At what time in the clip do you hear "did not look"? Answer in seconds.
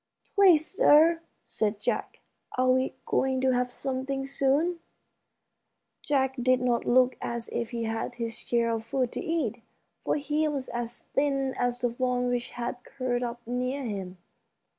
6.41-7.15